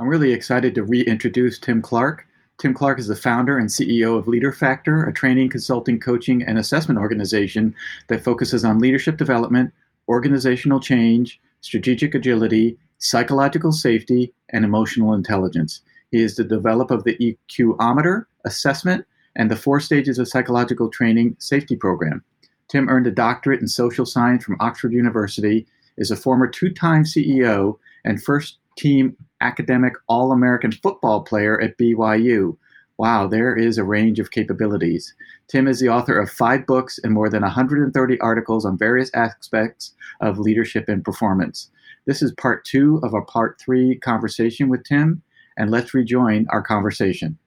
I'm 0.00 0.08
really 0.08 0.32
excited 0.32 0.74
to 0.74 0.82
reintroduce 0.82 1.56
Tim 1.56 1.80
Clark. 1.80 2.26
Tim 2.58 2.74
Clark 2.74 2.98
is 2.98 3.06
the 3.06 3.14
founder 3.14 3.58
and 3.58 3.68
CEO 3.68 4.18
of 4.18 4.26
Leader 4.26 4.50
Factor, 4.50 5.04
a 5.04 5.12
training, 5.12 5.50
consulting, 5.50 6.00
coaching, 6.00 6.42
and 6.42 6.58
assessment 6.58 6.98
organization 6.98 7.72
that 8.08 8.24
focuses 8.24 8.64
on 8.64 8.80
leadership 8.80 9.16
development, 9.16 9.72
organizational 10.08 10.80
change, 10.80 11.40
strategic 11.60 12.12
agility, 12.12 12.76
psychological 12.98 13.70
safety, 13.70 14.34
and 14.48 14.64
emotional 14.64 15.14
intelligence. 15.14 15.80
He 16.10 16.22
is 16.22 16.34
the 16.34 16.42
developer 16.42 16.94
of 16.94 17.04
the 17.04 17.16
EQometer 17.48 18.24
assessment 18.44 19.06
and 19.36 19.48
the 19.48 19.56
four 19.56 19.78
stages 19.78 20.18
of 20.18 20.26
psychological 20.26 20.90
training 20.90 21.36
safety 21.38 21.76
program. 21.76 22.24
Tim 22.66 22.88
earned 22.88 23.06
a 23.06 23.12
doctorate 23.12 23.60
in 23.60 23.68
social 23.68 24.06
science 24.06 24.42
from 24.42 24.56
Oxford 24.58 24.92
University, 24.92 25.68
is 25.98 26.10
a 26.10 26.16
former 26.16 26.48
two 26.48 26.72
time 26.72 27.04
CEO 27.04 27.78
and 28.04 28.20
first 28.20 28.58
team 28.76 29.16
academic 29.44 29.92
All 30.08 30.32
American 30.32 30.72
football 30.72 31.22
player 31.22 31.60
at 31.60 31.78
BYU. 31.78 32.56
Wow, 32.96 33.26
there 33.26 33.56
is 33.56 33.76
a 33.76 33.84
range 33.84 34.18
of 34.18 34.30
capabilities. 34.30 35.14
Tim 35.48 35.68
is 35.68 35.80
the 35.80 35.88
author 35.88 36.18
of 36.18 36.30
five 36.30 36.66
books 36.66 36.98
and 37.02 37.12
more 37.12 37.28
than 37.28 37.42
130 37.42 38.20
articles 38.20 38.64
on 38.64 38.78
various 38.78 39.10
aspects 39.14 39.92
of 40.20 40.38
leadership 40.38 40.88
and 40.88 41.04
performance. 41.04 41.70
This 42.06 42.22
is 42.22 42.32
part 42.32 42.64
two 42.64 43.00
of 43.02 43.14
our 43.14 43.24
part 43.24 43.60
three 43.60 43.98
conversation 43.98 44.68
with 44.68 44.84
Tim, 44.84 45.22
and 45.56 45.70
let's 45.70 45.94
rejoin 45.94 46.46
our 46.50 46.62
conversation. 46.62 47.38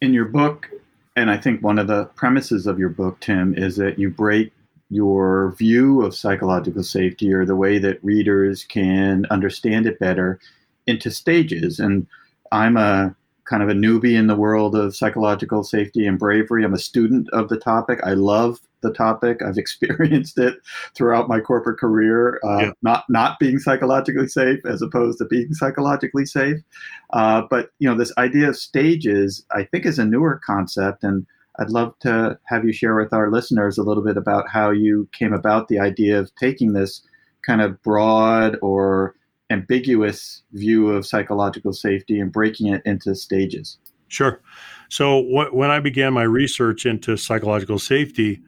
In 0.00 0.12
your 0.12 0.26
book, 0.26 0.68
and 1.16 1.30
I 1.30 1.36
think 1.36 1.62
one 1.62 1.78
of 1.78 1.86
the 1.86 2.06
premises 2.16 2.66
of 2.66 2.78
your 2.78 2.88
book, 2.88 3.20
Tim, 3.20 3.54
is 3.56 3.76
that 3.76 3.98
you 3.98 4.10
break 4.10 4.52
your 4.90 5.54
view 5.56 6.02
of 6.02 6.14
psychological 6.14 6.82
safety 6.82 7.32
or 7.32 7.46
the 7.46 7.56
way 7.56 7.78
that 7.78 8.02
readers 8.04 8.64
can 8.64 9.24
understand 9.30 9.86
it 9.86 9.98
better 9.98 10.38
into 10.86 11.10
stages. 11.10 11.78
And 11.78 12.06
I'm 12.52 12.76
a 12.76 13.14
kind 13.44 13.62
of 13.62 13.68
a 13.68 13.74
newbie 13.74 14.18
in 14.18 14.26
the 14.26 14.36
world 14.36 14.74
of 14.74 14.96
psychological 14.96 15.62
safety 15.62 16.06
and 16.06 16.18
bravery. 16.18 16.64
I'm 16.64 16.74
a 16.74 16.78
student 16.78 17.28
of 17.30 17.48
the 17.48 17.58
topic. 17.58 18.00
I 18.02 18.14
love 18.14 18.60
the 18.80 18.92
topic. 18.92 19.42
I've 19.42 19.58
experienced 19.58 20.38
it 20.38 20.54
throughout 20.94 21.28
my 21.28 21.40
corporate 21.40 21.78
career, 21.78 22.40
uh, 22.44 22.58
yeah. 22.60 22.70
not 22.82 23.04
not 23.08 23.38
being 23.38 23.58
psychologically 23.58 24.28
safe 24.28 24.60
as 24.64 24.82
opposed 24.82 25.18
to 25.18 25.26
being 25.26 25.52
psychologically 25.52 26.26
safe. 26.26 26.58
Uh, 27.12 27.42
but 27.50 27.70
you 27.78 27.88
know, 27.88 27.96
this 27.96 28.12
idea 28.18 28.48
of 28.48 28.56
stages, 28.56 29.44
I 29.50 29.64
think, 29.64 29.84
is 29.84 29.98
a 29.98 30.04
newer 30.04 30.40
concept, 30.44 31.04
and 31.04 31.26
I'd 31.58 31.70
love 31.70 31.98
to 32.00 32.38
have 32.44 32.64
you 32.64 32.72
share 32.72 32.96
with 32.96 33.12
our 33.12 33.30
listeners 33.30 33.78
a 33.78 33.82
little 33.82 34.02
bit 34.02 34.16
about 34.16 34.48
how 34.48 34.70
you 34.70 35.08
came 35.12 35.32
about 35.32 35.68
the 35.68 35.78
idea 35.78 36.18
of 36.18 36.34
taking 36.36 36.72
this 36.72 37.02
kind 37.46 37.60
of 37.60 37.80
broad 37.82 38.56
or 38.62 39.14
ambiguous 39.50 40.42
view 40.52 40.88
of 40.90 41.06
psychological 41.06 41.72
safety 41.72 42.18
and 42.18 42.32
breaking 42.32 42.72
it 42.72 42.82
into 42.84 43.14
stages. 43.14 43.78
Sure. 44.08 44.40
So 44.88 45.22
wh- 45.22 45.54
when 45.54 45.70
I 45.70 45.80
began 45.80 46.12
my 46.12 46.22
research 46.22 46.86
into 46.86 47.16
psychological 47.16 47.78
safety, 47.78 48.40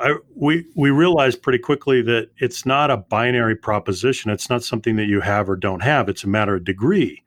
I, 0.00 0.16
we 0.34 0.66
we 0.74 0.90
realized 0.90 1.42
pretty 1.42 1.58
quickly 1.58 2.02
that 2.02 2.30
it's 2.38 2.64
not 2.64 2.90
a 2.90 2.96
binary 2.96 3.56
proposition. 3.56 4.30
It's 4.30 4.48
not 4.48 4.62
something 4.62 4.96
that 4.96 5.06
you 5.06 5.20
have 5.20 5.48
or 5.50 5.56
don't 5.56 5.82
have. 5.82 6.08
It's 6.08 6.24
a 6.24 6.28
matter 6.28 6.54
of 6.54 6.64
degree. 6.64 7.22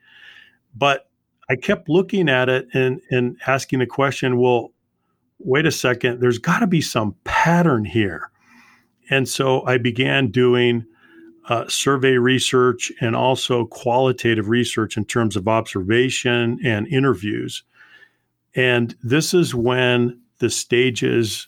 But 0.75 1.09
I 1.50 1.55
kept 1.55 1.89
looking 1.89 2.29
at 2.29 2.50
it 2.50 2.67
and 2.73 3.01
and 3.11 3.38
asking 3.45 3.79
the 3.79 3.85
question, 3.85 4.39
well, 4.39 4.72
wait 5.39 5.66
a 5.66 5.72
second, 5.72 6.22
there's 6.22 6.39
got 6.39 6.59
to 6.59 6.67
be 6.67 6.81
some 6.81 7.16
pattern 7.23 7.85
here. 7.85 8.31
And 9.09 9.29
so 9.29 9.63
I 9.66 9.78
began 9.78 10.31
doing 10.31 10.85
uh, 11.50 11.67
survey 11.67 12.17
research 12.17 12.91
and 13.01 13.16
also 13.16 13.66
qualitative 13.66 14.50
research 14.50 14.97
in 14.97 15.06
terms 15.06 15.35
of 15.35 15.47
observation 15.47 16.59
and 16.63 16.88
interviews. 16.88 17.63
And 18.56 18.95
this 19.03 19.33
is 19.33 19.53
when 19.53 20.19
the 20.39 20.50
stages 20.50 21.47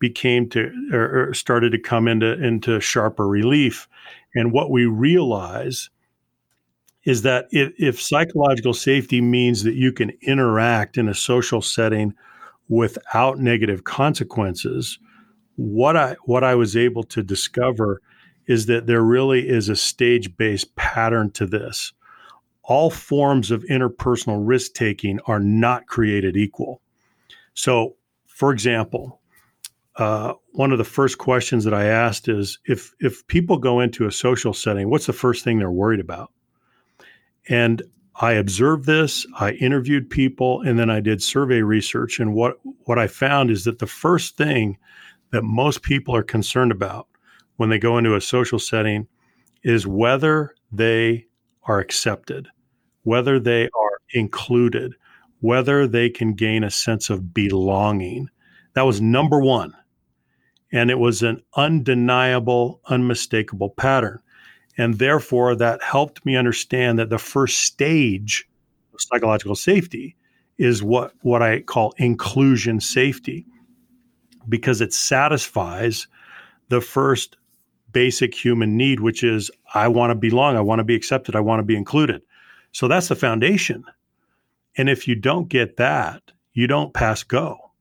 became 0.00 0.48
to 0.50 0.70
or, 0.92 1.34
started 1.34 1.72
to 1.72 1.78
come 1.78 2.08
into 2.08 2.32
into 2.42 2.80
sharper 2.80 3.26
relief. 3.26 3.88
And 4.34 4.52
what 4.52 4.70
we 4.70 4.86
realize 4.86 5.90
is 7.04 7.22
that 7.22 7.46
if, 7.50 7.72
if 7.78 8.00
psychological 8.00 8.74
safety 8.74 9.20
means 9.20 9.62
that 9.62 9.74
you 9.74 9.92
can 9.92 10.12
interact 10.22 10.98
in 10.98 11.08
a 11.08 11.14
social 11.14 11.62
setting 11.62 12.14
without 12.68 13.38
negative 13.38 13.84
consequences, 13.84 14.98
what 15.56 15.96
I 15.96 16.16
what 16.24 16.44
I 16.44 16.54
was 16.54 16.76
able 16.76 17.02
to 17.04 17.22
discover 17.22 18.00
is 18.48 18.66
that 18.66 18.86
there 18.86 19.02
really 19.02 19.48
is 19.48 19.68
a 19.68 19.76
stage 19.76 20.36
based 20.36 20.74
pattern 20.74 21.30
to 21.32 21.46
this. 21.46 21.92
All 22.64 22.90
forms 22.90 23.50
of 23.50 23.62
interpersonal 23.64 24.42
risk 24.44 24.72
taking 24.74 25.20
are 25.26 25.38
not 25.38 25.86
created 25.86 26.36
equal. 26.36 26.80
So, 27.54 27.94
for 28.26 28.52
example, 28.52 29.20
uh, 29.96 30.34
one 30.52 30.72
of 30.72 30.78
the 30.78 30.84
first 30.84 31.18
questions 31.18 31.64
that 31.64 31.74
I 31.74 31.84
asked 31.84 32.28
is 32.28 32.58
if 32.64 32.94
if 33.00 33.26
people 33.26 33.58
go 33.58 33.80
into 33.80 34.06
a 34.06 34.12
social 34.12 34.52
setting, 34.52 34.90
what's 34.90 35.06
the 35.06 35.12
first 35.12 35.44
thing 35.44 35.58
they're 35.58 35.70
worried 35.70 36.00
about? 36.00 36.32
And 37.48 37.82
I 38.20 38.32
observed 38.32 38.86
this, 38.86 39.26
I 39.38 39.52
interviewed 39.52 40.10
people, 40.10 40.60
and 40.62 40.78
then 40.78 40.90
I 40.90 41.00
did 41.00 41.22
survey 41.22 41.62
research. 41.62 42.18
And 42.18 42.34
what, 42.34 42.56
what 42.84 42.98
I 42.98 43.06
found 43.06 43.48
is 43.50 43.64
that 43.64 43.78
the 43.78 43.86
first 43.86 44.36
thing 44.36 44.76
that 45.30 45.44
most 45.44 45.82
people 45.82 46.16
are 46.16 46.24
concerned 46.24 46.72
about 46.72 47.06
when 47.58 47.68
they 47.68 47.78
go 47.78 47.98
into 47.98 48.14
a 48.14 48.20
social 48.20 48.58
setting 48.58 49.06
is 49.62 49.86
whether 49.86 50.54
they 50.72 51.26
are 51.64 51.80
accepted, 51.80 52.48
whether 53.02 53.38
they 53.38 53.64
are 53.64 53.98
included, 54.10 54.94
whether 55.40 55.86
they 55.86 56.08
can 56.08 56.34
gain 56.34 56.64
a 56.64 56.70
sense 56.70 57.10
of 57.10 57.34
belonging. 57.34 58.28
That 58.74 58.86
was 58.86 59.00
number 59.00 59.40
one. 59.40 59.74
And 60.72 60.90
it 60.90 60.98
was 60.98 61.22
an 61.22 61.42
undeniable, 61.56 62.80
unmistakable 62.86 63.70
pattern. 63.70 64.20
And 64.76 64.98
therefore, 64.98 65.56
that 65.56 65.82
helped 65.82 66.24
me 66.24 66.36
understand 66.36 66.98
that 66.98 67.10
the 67.10 67.18
first 67.18 67.58
stage 67.58 68.48
of 68.94 69.00
psychological 69.00 69.56
safety 69.56 70.14
is 70.58 70.82
what, 70.82 71.12
what 71.22 71.42
I 71.42 71.60
call 71.62 71.92
inclusion 71.96 72.80
safety, 72.80 73.46
because 74.48 74.80
it 74.80 74.92
satisfies 74.92 76.06
the 76.68 76.80
first 76.80 77.36
basic 77.98 78.32
human 78.32 78.76
need, 78.76 79.00
which 79.00 79.24
is 79.24 79.50
I 79.74 79.88
want 79.88 80.12
to 80.12 80.14
belong, 80.14 80.56
I 80.56 80.60
want 80.60 80.78
to 80.78 80.84
be 80.84 80.94
accepted, 80.94 81.34
I 81.34 81.40
want 81.40 81.58
to 81.58 81.64
be 81.64 81.74
included. 81.74 82.22
So 82.70 82.86
that's 82.86 83.08
the 83.08 83.16
foundation. 83.16 83.82
And 84.76 84.88
if 84.88 85.08
you 85.08 85.16
don't 85.16 85.48
get 85.48 85.78
that, 85.78 86.22
you 86.52 86.68
don't 86.68 86.94
pass 86.94 87.24
go. 87.24 87.72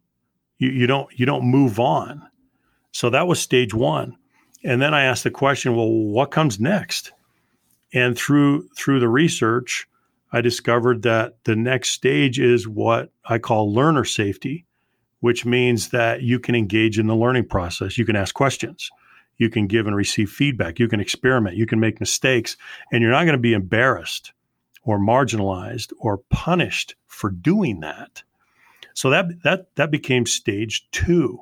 You, 0.57 0.69
you 0.69 0.87
don't 0.87 1.07
you 1.19 1.27
don't 1.27 1.43
move 1.43 1.79
on. 1.79 2.27
So 2.93 3.11
that 3.11 3.27
was 3.27 3.39
stage 3.39 3.75
one. 3.75 4.17
And 4.63 4.81
then 4.81 4.95
I 4.95 5.03
asked 5.03 5.23
the 5.23 5.29
question, 5.29 5.75
well, 5.75 5.91
what 5.91 6.31
comes 6.31 6.59
next? 6.59 7.11
And 7.93 8.17
through 8.17 8.67
through 8.75 8.99
the 8.99 9.09
research, 9.09 9.87
I 10.31 10.41
discovered 10.41 11.03
that 11.03 11.35
the 11.43 11.55
next 11.55 11.91
stage 11.91 12.39
is 12.39 12.67
what 12.67 13.11
I 13.23 13.37
call 13.37 13.71
learner 13.71 14.03
safety, 14.03 14.65
which 15.19 15.45
means 15.45 15.89
that 15.89 16.23
you 16.23 16.39
can 16.39 16.55
engage 16.55 16.97
in 16.97 17.05
the 17.05 17.15
learning 17.15 17.49
process. 17.49 17.99
You 17.99 18.05
can 18.05 18.15
ask 18.15 18.33
questions. 18.33 18.89
You 19.37 19.49
can 19.49 19.67
give 19.67 19.87
and 19.87 19.95
receive 19.95 20.29
feedback. 20.29 20.79
You 20.79 20.87
can 20.87 20.99
experiment. 20.99 21.57
You 21.57 21.65
can 21.65 21.79
make 21.79 21.99
mistakes, 21.99 22.57
and 22.91 23.01
you're 23.01 23.11
not 23.11 23.25
going 23.25 23.37
to 23.37 23.41
be 23.41 23.53
embarrassed 23.53 24.33
or 24.83 24.97
marginalized 24.97 25.91
or 25.99 26.19
punished 26.29 26.95
for 27.05 27.29
doing 27.29 27.81
that. 27.81 28.23
So 28.93 29.09
that 29.11 29.43
that 29.43 29.75
that 29.75 29.91
became 29.91 30.25
stage 30.25 30.87
2. 30.91 31.39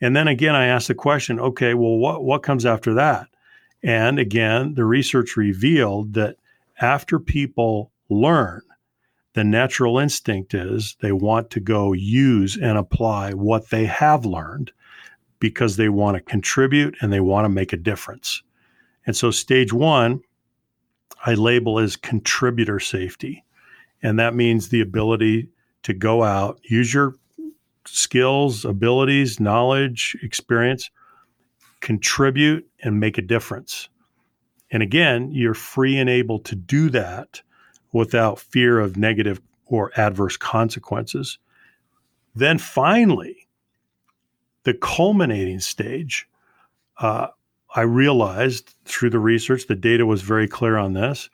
And 0.00 0.16
then 0.16 0.26
again 0.28 0.54
I 0.54 0.66
asked 0.66 0.88
the 0.88 0.94
question, 0.94 1.38
okay, 1.38 1.74
well 1.74 1.98
what 1.98 2.24
what 2.24 2.42
comes 2.42 2.64
after 2.64 2.94
that? 2.94 3.28
And 3.82 4.18
again, 4.18 4.74
the 4.74 4.84
research 4.84 5.36
revealed 5.36 6.14
that 6.14 6.36
after 6.80 7.18
people 7.18 7.90
learn, 8.08 8.62
the 9.34 9.44
natural 9.44 9.98
instinct 9.98 10.54
is 10.54 10.96
they 11.00 11.12
want 11.12 11.50
to 11.50 11.60
go 11.60 11.92
use 11.92 12.56
and 12.56 12.78
apply 12.78 13.32
what 13.32 13.70
they 13.70 13.86
have 13.86 14.24
learned 14.24 14.72
because 15.42 15.76
they 15.76 15.88
want 15.88 16.14
to 16.14 16.20
contribute 16.20 16.96
and 17.00 17.12
they 17.12 17.18
want 17.18 17.44
to 17.44 17.48
make 17.48 17.72
a 17.72 17.76
difference. 17.76 18.44
And 19.04 19.16
so, 19.16 19.32
stage 19.32 19.72
one, 19.72 20.22
I 21.26 21.34
label 21.34 21.80
as 21.80 21.96
contributor 21.96 22.78
safety. 22.78 23.44
And 24.04 24.20
that 24.20 24.36
means 24.36 24.68
the 24.68 24.80
ability 24.80 25.48
to 25.82 25.94
go 25.94 26.22
out, 26.22 26.60
use 26.62 26.94
your 26.94 27.16
skills, 27.86 28.64
abilities, 28.64 29.40
knowledge, 29.40 30.16
experience, 30.22 30.90
contribute, 31.80 32.64
and 32.84 33.00
make 33.00 33.18
a 33.18 33.22
difference. 33.22 33.88
And 34.70 34.80
again, 34.80 35.32
you're 35.32 35.54
free 35.54 35.98
and 35.98 36.08
able 36.08 36.38
to 36.38 36.54
do 36.54 36.88
that 36.90 37.42
without 37.92 38.38
fear 38.38 38.78
of 38.78 38.96
negative 38.96 39.40
or 39.66 39.90
adverse 39.96 40.36
consequences. 40.36 41.38
Then 42.32 42.58
finally, 42.58 43.48
the 44.64 44.74
culminating 44.74 45.60
stage, 45.60 46.28
uh, 46.98 47.28
I 47.74 47.82
realized 47.82 48.74
through 48.84 49.10
the 49.10 49.18
research, 49.18 49.66
the 49.66 49.74
data 49.74 50.06
was 50.06 50.22
very 50.22 50.46
clear 50.46 50.76
on 50.76 50.92
this. 50.92 51.30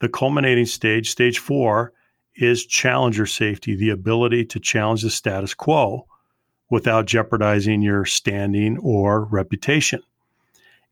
The 0.00 0.08
culminating 0.08 0.66
stage, 0.66 1.10
stage 1.10 1.38
four, 1.38 1.92
is 2.36 2.66
challenger 2.66 3.26
safety, 3.26 3.74
the 3.74 3.90
ability 3.90 4.44
to 4.46 4.60
challenge 4.60 5.02
the 5.02 5.10
status 5.10 5.54
quo 5.54 6.06
without 6.70 7.06
jeopardizing 7.06 7.82
your 7.82 8.04
standing 8.04 8.78
or 8.78 9.24
reputation. 9.24 10.00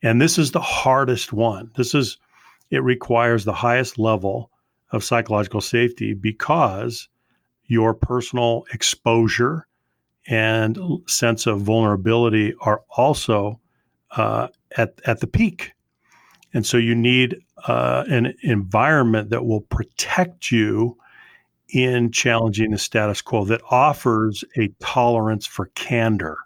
And 0.03 0.21
this 0.21 0.39
is 0.39 0.51
the 0.51 0.61
hardest 0.61 1.33
one. 1.33 1.71
This 1.77 1.95
is, 1.95 2.19
it 2.71 2.83
requires 2.83 3.45
the 3.45 3.53
highest 3.53 3.99
level 3.99 4.51
of 4.91 5.05
psychological 5.05 5.61
safety 5.61 6.13
because 6.13 7.09
your 7.67 7.95
personal 7.95 8.65
exposure 8.73 9.67
and 10.27 10.79
sense 11.07 11.47
of 11.47 11.61
vulnerability 11.63 12.55
are 12.61 12.83
also 12.91 13.61
uh, 14.13 14.49
at, 14.77 15.01
at 15.07 15.21
the 15.21 15.27
peak. 15.27 15.73
And 16.55 16.67
so 16.67 16.77
you 16.77 16.95
need 16.95 17.39
uh, 17.67 18.05
an 18.09 18.35
environment 18.43 19.31
that 19.31 19.45
will 19.45 19.63
protect 19.63 20.51
you 20.51 20.97
in 21.69 22.13
challenging 22.13 22.71
the 22.71 22.79
status 22.79 23.23
quo, 23.23 23.45
that 23.47 23.63
offers 23.71 24.45
a 24.59 24.69
tolerance 24.81 25.47
for 25.47 25.67
candor. 25.75 26.37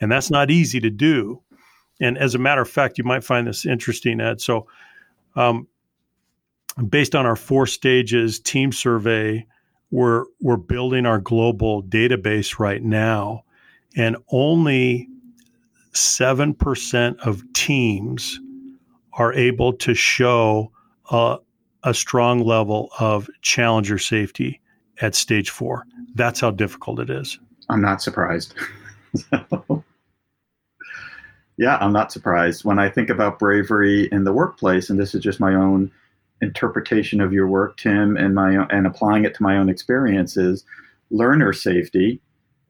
And 0.00 0.10
that's 0.10 0.30
not 0.30 0.50
easy 0.50 0.80
to 0.80 0.90
do. 0.90 1.40
And 2.00 2.18
as 2.18 2.34
a 2.34 2.38
matter 2.38 2.60
of 2.60 2.68
fact, 2.68 2.98
you 2.98 3.04
might 3.04 3.24
find 3.24 3.46
this 3.46 3.64
interesting, 3.64 4.20
Ed. 4.20 4.40
So, 4.40 4.66
um, 5.36 5.68
based 6.88 7.14
on 7.14 7.26
our 7.26 7.36
four 7.36 7.66
stages 7.66 8.40
team 8.40 8.72
survey, 8.72 9.46
we're 9.90 10.24
we're 10.40 10.56
building 10.56 11.06
our 11.06 11.18
global 11.18 11.82
database 11.82 12.58
right 12.58 12.82
now, 12.82 13.44
and 13.96 14.16
only 14.30 15.08
seven 15.92 16.54
percent 16.54 17.18
of 17.20 17.42
teams 17.52 18.38
are 19.14 19.32
able 19.32 19.72
to 19.72 19.94
show 19.94 20.70
a, 21.10 21.38
a 21.84 21.94
strong 21.94 22.44
level 22.44 22.90
of 23.00 23.28
challenger 23.42 23.98
safety 23.98 24.60
at 25.00 25.14
stage 25.14 25.50
four. 25.50 25.86
That's 26.14 26.40
how 26.40 26.50
difficult 26.50 27.00
it 27.00 27.10
is. 27.10 27.38
I'm 27.68 27.80
not 27.80 28.00
surprised. 28.02 28.54
yeah, 31.56 31.76
I'm 31.80 31.92
not 31.92 32.12
surprised. 32.12 32.64
When 32.64 32.78
I 32.78 32.88
think 32.88 33.10
about 33.10 33.38
bravery 33.38 34.08
in 34.12 34.24
the 34.24 34.32
workplace, 34.32 34.90
and 34.90 34.98
this 34.98 35.14
is 35.14 35.22
just 35.22 35.40
my 35.40 35.54
own 35.54 35.90
interpretation 36.42 37.20
of 37.20 37.32
your 37.32 37.48
work, 37.48 37.76
Tim, 37.76 38.16
and 38.16 38.34
my 38.34 38.56
own, 38.56 38.68
and 38.70 38.86
applying 38.86 39.24
it 39.24 39.34
to 39.34 39.42
my 39.42 39.56
own 39.56 39.68
experiences, 39.68 40.64
learner 41.10 41.52
safety, 41.52 42.20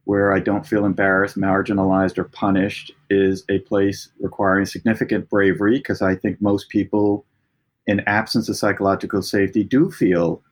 where 0.05 0.32
I 0.32 0.41
don't 0.41 0.67
feel 0.67 0.85
embarrassed, 0.85 1.37
marginalized, 1.37 2.17
or 2.19 2.25
punished, 2.25 2.93
is 3.11 3.44
a 3.49 3.59
place 3.61 4.09
requiring 4.20 4.67
significant 4.67 5.29
bravery 5.29 5.79
because 5.79 6.00
I 6.00 6.15
think 6.15 6.41
most 6.41 6.70
people, 6.70 7.26
in 7.87 8.00
absence 8.00 8.49
of 8.49 8.56
psychological 8.56 9.23
safety, 9.23 9.65
do 9.65 9.91
feel 9.91 10.43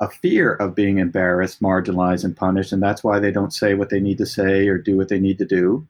a 0.00 0.08
fear 0.08 0.52
of 0.54 0.74
being 0.74 0.98
embarrassed, 0.98 1.60
marginalized, 1.60 2.24
and 2.24 2.36
punished, 2.36 2.72
and 2.72 2.82
that's 2.82 3.02
why 3.02 3.18
they 3.18 3.32
don't 3.32 3.52
say 3.52 3.74
what 3.74 3.90
they 3.90 4.00
need 4.00 4.18
to 4.18 4.26
say 4.26 4.68
or 4.68 4.78
do 4.78 4.96
what 4.96 5.08
they 5.08 5.18
need 5.18 5.38
to 5.38 5.44
do 5.44 5.86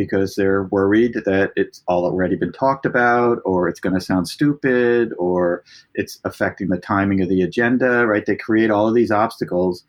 because 0.00 0.34
they're 0.34 0.62
worried 0.64 1.12
that 1.26 1.52
it's 1.56 1.82
all 1.86 2.06
already 2.06 2.34
been 2.34 2.52
talked 2.52 2.86
about 2.86 3.38
or 3.44 3.68
it's 3.68 3.80
going 3.80 3.94
to 3.94 4.00
sound 4.00 4.26
stupid 4.26 5.12
or 5.18 5.62
it's 5.94 6.18
affecting 6.24 6.68
the 6.68 6.78
timing 6.78 7.20
of 7.20 7.28
the 7.28 7.42
agenda, 7.42 8.06
right? 8.06 8.24
They 8.24 8.34
create 8.34 8.70
all 8.70 8.88
of 8.88 8.94
these 8.94 9.10
obstacles. 9.10 9.84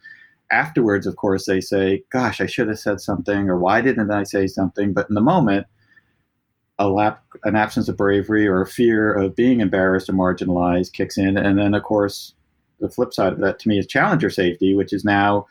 Afterwards, 0.52 1.08
of 1.08 1.16
course, 1.16 1.46
they 1.46 1.62
say, 1.62 2.04
Gosh, 2.10 2.42
I 2.42 2.46
should 2.46 2.68
have 2.68 2.78
said 2.78 3.00
something, 3.00 3.50
or 3.50 3.58
why 3.58 3.80
didn't 3.80 4.12
I 4.12 4.24
say 4.24 4.48
something? 4.48 4.92
But 4.92 5.08
in 5.08 5.16
the 5.16 5.22
moment, 5.22 5.66
a 6.78 6.90
lap, 6.90 7.24
an 7.46 7.56
absence 7.56 7.88
of 7.88 7.96
bravery 7.96 8.46
or 8.46 8.60
a 8.60 8.68
fear 8.68 9.14
of 9.14 9.34
being 9.34 9.62
embarrassed 9.62 10.10
or 10.10 10.14
marginalized 10.14 10.92
kicks 10.92 11.18
in. 11.18 11.38
And 11.38 11.58
then, 11.58 11.74
of 11.74 11.84
course, 11.84 12.34
the 12.82 12.90
flip 12.90 13.14
side 13.14 13.32
of 13.32 13.40
that 13.40 13.60
to 13.60 13.70
me 13.70 13.80
is 13.80 13.88
challenger 13.88 14.30
safety, 14.30 14.76
which 14.76 14.92
is 14.92 15.06
now 15.06 15.48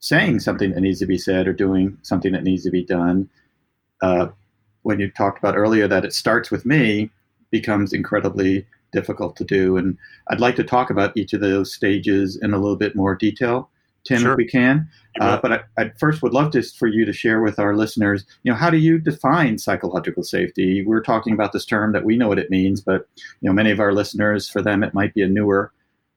saying 0.00 0.40
something 0.40 0.72
that 0.72 0.80
needs 0.80 0.98
to 0.98 1.06
be 1.06 1.16
said 1.16 1.46
or 1.46 1.52
doing 1.52 1.96
something 2.02 2.32
that 2.32 2.42
needs 2.42 2.64
to 2.64 2.72
be 2.72 2.84
done 2.84 3.30
uh, 4.04 4.28
when 4.82 5.00
you 5.00 5.10
talked 5.10 5.38
about 5.38 5.56
earlier 5.56 5.88
that 5.88 6.04
it 6.04 6.12
starts 6.12 6.50
with 6.50 6.66
me 6.66 7.10
becomes 7.50 7.92
incredibly 7.92 8.66
difficult 8.92 9.34
to 9.36 9.44
do. 9.44 9.76
And 9.76 9.96
I'd 10.28 10.40
like 10.40 10.56
to 10.56 10.64
talk 10.64 10.90
about 10.90 11.16
each 11.16 11.32
of 11.32 11.40
those 11.40 11.72
stages 11.72 12.36
in 12.42 12.52
a 12.52 12.58
little 12.58 12.76
bit 12.76 12.94
more 12.94 13.14
detail, 13.14 13.70
Tim, 14.06 14.20
sure. 14.20 14.32
if 14.32 14.36
we 14.36 14.46
can. 14.46 14.88
Uh, 15.20 15.38
but 15.40 15.52
I, 15.52 15.60
I, 15.78 15.92
first 15.98 16.22
would 16.22 16.34
love 16.34 16.52
just 16.52 16.76
for 16.76 16.86
you 16.86 17.04
to 17.06 17.12
share 17.12 17.40
with 17.40 17.58
our 17.58 17.74
listeners, 17.74 18.26
you 18.42 18.52
know, 18.52 18.58
how 18.58 18.68
do 18.68 18.76
you 18.76 18.98
define 18.98 19.58
psychological 19.58 20.22
safety? 20.22 20.84
We're 20.84 21.02
talking 21.02 21.32
about 21.32 21.52
this 21.52 21.64
term 21.64 21.92
that 21.92 22.04
we 22.04 22.16
know 22.16 22.28
what 22.28 22.38
it 22.38 22.50
means, 22.50 22.80
but 22.80 23.08
you 23.40 23.48
know, 23.48 23.52
many 23.52 23.70
of 23.70 23.80
our 23.80 23.92
listeners, 23.92 24.50
for 24.50 24.60
them, 24.60 24.84
it 24.84 24.92
might 24.92 25.14
be 25.14 25.22
a 25.22 25.28
newer 25.28 25.72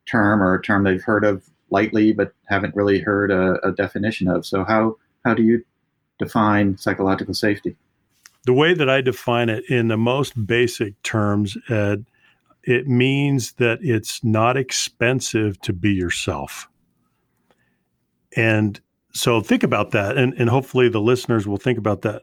term 0.07 0.43
or 0.43 0.55
a 0.55 0.61
term 0.61 0.83
they've 0.83 1.03
heard 1.03 1.23
of 1.23 1.47
lightly, 1.69 2.11
but 2.11 2.33
haven't 2.47 2.75
really 2.75 2.99
heard 2.99 3.31
a, 3.31 3.65
a 3.65 3.71
definition 3.71 4.27
of. 4.27 4.45
So 4.45 4.65
how 4.65 4.97
how 5.23 5.33
do 5.33 5.43
you 5.43 5.63
define 6.19 6.77
psychological 6.77 7.33
safety? 7.33 7.75
The 8.45 8.53
way 8.53 8.73
that 8.73 8.89
I 8.89 9.01
define 9.01 9.49
it 9.49 9.65
in 9.69 9.87
the 9.87 9.97
most 9.97 10.47
basic 10.47 11.01
terms, 11.03 11.57
Ed, 11.69 12.05
it 12.63 12.87
means 12.87 13.53
that 13.53 13.79
it's 13.81 14.23
not 14.23 14.57
expensive 14.57 15.59
to 15.61 15.73
be 15.73 15.93
yourself. 15.93 16.67
And 18.35 18.79
so 19.13 19.41
think 19.41 19.63
about 19.63 19.91
that, 19.91 20.17
and, 20.17 20.33
and 20.33 20.49
hopefully 20.49 20.89
the 20.89 21.01
listeners 21.01 21.47
will 21.47 21.57
think 21.57 21.77
about 21.77 22.01
that. 22.03 22.21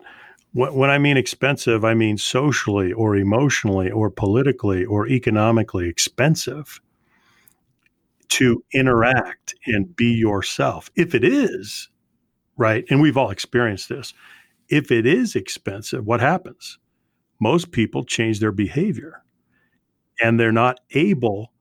When 0.53 0.89
I 0.89 0.99
mean 0.99 1.17
expensive, 1.17 1.85
I 1.85 1.95
mean 1.95 2.17
socially 2.17 2.93
or 2.93 3.17
emotionally 3.17 3.91
or 3.91 4.09
politically 4.09 4.85
or 4.85 5.09
economically 5.09 5.89
expensive 5.89 6.81
to 8.29 8.63
interact 8.73 9.57
and 9.67 9.97
be 9.97 10.13
yourself. 10.13 10.91
If 10.95 11.15
it 11.15 11.25
is, 11.25 11.89
right? 12.56 12.84
And 12.90 13.00
we've 13.00 13.16
all 13.16 13.30
experienced 13.30 13.88
this. 13.88 14.14
If 14.68 14.90
it 14.90 15.06
is 15.06 15.37
expensive, 15.37 16.06
what 16.06 16.20
happens? 16.20 16.78
Most 17.40 17.73
people 17.73 18.04
change 18.04 18.40
their 18.40 18.52
behavior 18.52 19.23
and 20.20 20.38
they're 20.38 20.52
not 20.52 20.80
able 20.92 21.52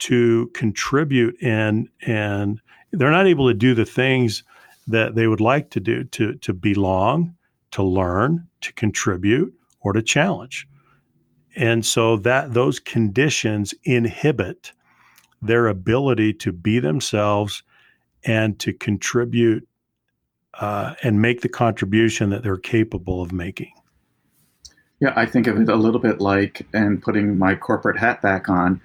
to 0.00 0.48
contribute 0.54 1.36
and 1.42 1.88
and 2.06 2.60
they're 2.92 3.10
not 3.10 3.26
able 3.26 3.48
to 3.48 3.54
do 3.54 3.74
the 3.74 3.84
things 3.84 4.42
that 4.86 5.14
they 5.14 5.26
would 5.26 5.40
like 5.40 5.70
to 5.70 5.80
do 5.80 6.04
to 6.04 6.34
to 6.36 6.52
belong, 6.52 7.34
to 7.70 7.82
learn, 7.82 8.48
to 8.62 8.72
contribute 8.72 9.54
or 9.80 9.92
to 9.92 10.02
challenge. 10.02 10.66
And 11.56 11.84
so 11.84 12.16
that 12.18 12.54
those 12.54 12.78
conditions 12.78 13.74
inhibit 13.84 14.72
their 15.42 15.68
ability 15.68 16.34
to 16.34 16.52
be 16.52 16.78
themselves 16.78 17.62
and 18.24 18.58
to 18.60 18.72
contribute 18.72 19.66
uh, 20.54 20.94
and 21.02 21.20
make 21.20 21.40
the 21.40 21.48
contribution 21.48 22.30
that 22.30 22.42
they're 22.42 22.56
capable 22.56 23.22
of 23.22 23.32
making. 23.32 23.72
Yeah, 25.00 25.14
I 25.16 25.24
think 25.24 25.46
of 25.46 25.58
it 25.58 25.68
a 25.68 25.76
little 25.76 26.00
bit 26.00 26.20
like, 26.20 26.66
and 26.74 27.02
putting 27.02 27.38
my 27.38 27.54
corporate 27.54 27.98
hat 27.98 28.20
back 28.20 28.48
on, 28.48 28.80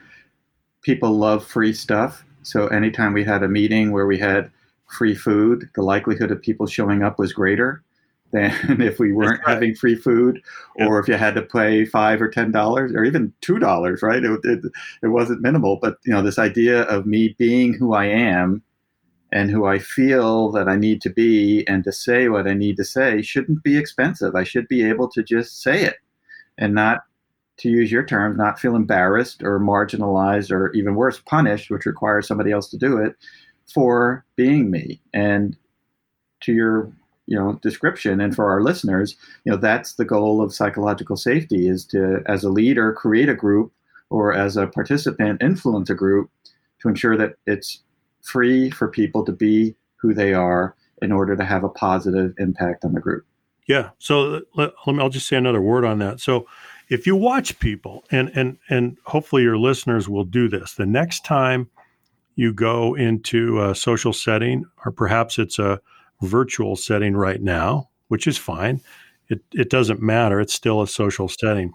people 0.82 1.12
love 1.12 1.46
free 1.46 1.74
stuff. 1.74 2.24
So 2.44 2.68
anytime 2.68 3.12
we 3.12 3.24
had 3.24 3.44
a 3.44 3.50
meeting 3.50 3.92
where 3.92 4.06
we 4.06 4.18
had 4.18 4.52
free 4.88 5.16
food, 5.16 5.70
the 5.76 5.82
likelihood 5.82 6.32
of 6.32 6.42
people 6.42 6.68
showing 6.68 7.04
up 7.04 7.20
was 7.20 7.34
greater 7.34 7.84
than 8.32 8.82
if 8.82 9.00
we 9.00 9.14
weren't 9.14 9.40
right. 9.46 9.54
having 9.54 9.76
free 9.76 9.96
food, 9.96 10.42
or 10.76 11.00
if 11.00 11.08
you 11.08 11.14
had 11.14 11.36
to 11.36 11.42
pay 11.42 11.86
five 11.86 12.22
or 12.22 12.28
ten 12.28 12.52
dollars, 12.52 12.92
or 12.94 13.06
even 13.06 13.32
two 13.42 13.60
dollars. 13.60 14.02
Right? 14.02 14.24
It, 14.24 14.40
it, 14.44 14.60
it 15.04 15.08
wasn't 15.08 15.42
minimal, 15.42 15.78
but 15.82 15.98
you 16.06 16.12
know 16.12 16.22
this 16.22 16.40
idea 16.40 16.82
of 16.84 17.06
me 17.06 17.36
being 17.38 17.74
who 17.74 17.94
I 17.94 18.06
am 18.06 18.62
and 19.36 19.52
who 19.52 19.66
I 19.66 19.80
feel 19.80 20.50
that 20.54 20.70
I 20.70 20.78
need 20.78 21.02
to 21.02 21.10
be, 21.10 21.68
and 21.68 21.84
to 21.84 21.92
say 21.92 22.30
what 22.30 22.48
I 22.48 22.54
need 22.54 22.78
to 22.78 22.86
say 22.86 23.22
shouldn't 23.22 23.64
be 23.64 23.78
expensive. 23.78 24.34
I 24.34 24.46
should 24.46 24.66
be 24.70 24.82
able 24.86 25.10
to 25.10 25.22
just 25.22 25.62
say 25.62 25.84
it, 25.84 25.98
and 26.58 26.74
not 26.74 27.02
to 27.58 27.70
use 27.70 27.92
your 27.92 28.06
terms, 28.06 28.38
not 28.38 28.62
feel 28.62 28.78
embarrassed 28.78 29.44
or 29.44 29.60
marginalized 29.60 30.52
or 30.52 30.72
even 30.72 30.96
worse, 30.96 31.20
punished, 31.20 31.70
which 31.70 31.86
requires 31.86 32.28
somebody 32.28 32.54
else 32.54 32.70
to 32.70 32.78
do 32.78 32.98
it 32.98 33.18
for 33.74 34.26
being 34.38 34.72
me. 34.72 35.02
And 35.14 35.58
to 36.42 36.54
your 36.54 36.94
you 37.26 37.38
know 37.38 37.60
description 37.62 38.22
and 38.22 38.36
for 38.36 38.52
our 38.52 38.62
listeners 38.62 39.16
you 39.46 39.52
know 39.52 39.58
that's 39.58 39.94
the 39.94 40.06
goal 40.06 40.44
of 40.44 40.54
psychological 40.54 41.18
safety 41.18 41.68
is 41.68 41.84
to 41.84 42.22
as 42.28 42.44
a 42.44 42.50
leader 42.52 42.94
create 42.94 43.30
a 43.30 43.34
group 43.34 43.72
or 44.12 44.32
as 44.32 44.56
a 44.56 44.68
participant 44.68 45.42
influence 45.42 45.90
a 45.90 45.96
group 45.96 46.30
to 46.80 46.88
ensure 46.88 47.18
that 47.18 47.34
it's 47.48 47.82
free 48.26 48.70
for 48.70 48.88
people 48.88 49.24
to 49.24 49.32
be 49.32 49.76
who 49.96 50.14
they 50.14 50.34
are 50.34 50.76
in 51.02 51.12
order 51.12 51.36
to 51.36 51.44
have 51.44 51.64
a 51.64 51.70
positive 51.70 52.34
impact 52.38 52.86
on 52.86 52.94
the 52.94 53.00
group 53.00 53.26
yeah 53.68 53.90
so 54.00 54.42
let, 54.56 54.72
let 54.86 54.96
me 54.96 55.02
i'll 55.02 55.10
just 55.10 55.28
say 55.28 55.38
another 55.38 55.62
word 55.62 55.86
on 55.86 56.00
that 56.00 56.20
so 56.20 56.48
if 56.90 57.08
you 57.08 57.16
watch 57.16 57.58
people 57.60 58.04
and 58.12 58.30
and 58.36 58.58
and 58.70 58.98
hopefully 59.06 59.44
your 59.44 59.58
listeners 59.58 60.08
will 60.08 60.24
do 60.24 60.48
this 60.48 60.74
the 60.74 60.86
next 60.86 61.26
time 61.26 61.70
you 62.36 62.54
go 62.54 62.96
into 62.96 63.64
a 63.64 63.74
social 63.74 64.14
setting 64.14 64.66
or 64.86 64.92
perhaps 64.92 65.40
it's 65.40 65.58
a 65.58 65.80
virtual 66.22 66.76
setting 66.76 67.16
right 67.16 67.42
now, 67.42 67.90
which 68.08 68.28
is 68.28 68.38
fine. 68.38 68.82
It, 69.30 69.42
it 69.54 69.70
doesn't 69.70 70.02
matter. 70.02 70.40
It's 70.40 70.54
still 70.54 70.82
a 70.82 70.88
social 70.88 71.28
setting. 71.28 71.72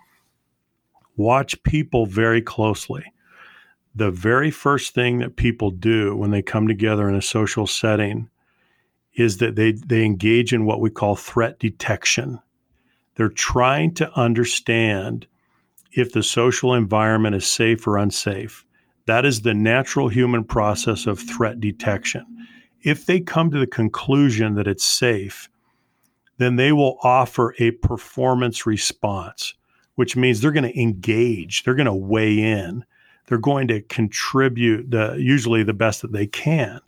Watch 1.17 1.61
people 1.63 2.07
very 2.07 2.41
closely. 2.43 3.05
The 3.95 4.11
very 4.11 4.51
first 4.51 4.95
thing 4.95 5.19
that 5.19 5.37
people 5.37 5.71
do 5.71 6.17
when 6.17 6.31
they 6.31 6.43
come 6.43 6.69
together 6.69 7.09
in 7.09 7.15
a 7.15 7.23
social 7.23 7.67
setting 7.67 8.31
is 9.15 9.39
that 9.39 9.57
they, 9.57 9.73
they 9.73 10.05
engage 10.05 10.53
in 10.53 10.65
what 10.65 10.81
we 10.81 10.91
call 10.91 11.17
threat 11.17 11.59
detection. 11.59 12.41
They're 13.17 13.29
trying 13.29 13.95
to 13.95 14.13
understand 14.19 15.27
if 15.93 16.13
the 16.13 16.23
social 16.23 16.75
environment 16.75 17.35
is 17.35 17.47
safe 17.47 17.87
or 17.87 17.99
unsafe. 17.99 18.65
That 19.07 19.25
is 19.25 19.41
the 19.41 19.55
natural 19.55 20.09
human 20.09 20.45
process 20.45 21.07
of 21.07 21.19
threat 21.19 21.61
detection 21.61 22.41
if 22.83 23.07
they 23.07 23.21
come 23.21 23.51
to 23.51 23.59
the 23.59 23.67
conclusion 23.67 24.55
that 24.55 24.67
it's 24.67 24.85
safe, 24.85 25.49
then 26.39 26.57
they 26.57 26.73
will 26.73 26.99
offer 27.03 27.55
a 27.59 27.73
performance 27.73 28.67
response, 28.67 29.55
which 29.95 30.17
means 30.17 30.41
they're 30.41 30.53
going 30.53 30.71
to 30.71 30.81
engage, 30.81 31.63
they're 31.63 31.75
going 31.75 31.87
to 31.87 31.95
weigh 31.95 32.39
in, 32.39 32.85
they're 33.31 33.39
going 33.39 33.69
to 33.69 33.81
contribute 33.83 34.91
the, 34.91 35.15
usually 35.17 35.63
the 35.63 35.73
best 35.73 36.03
that 36.03 36.11
they 36.11 36.27
can. 36.27 36.81